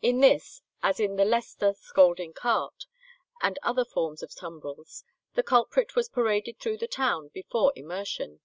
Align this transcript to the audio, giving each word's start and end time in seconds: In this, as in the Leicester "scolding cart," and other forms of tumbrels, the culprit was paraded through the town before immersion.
In 0.00 0.20
this, 0.20 0.62
as 0.82 0.98
in 0.98 1.16
the 1.16 1.26
Leicester 1.26 1.74
"scolding 1.78 2.32
cart," 2.32 2.86
and 3.42 3.58
other 3.62 3.84
forms 3.84 4.22
of 4.22 4.34
tumbrels, 4.34 5.04
the 5.34 5.42
culprit 5.42 5.94
was 5.94 6.08
paraded 6.08 6.58
through 6.58 6.78
the 6.78 6.88
town 6.88 7.28
before 7.34 7.70
immersion. 7.76 8.40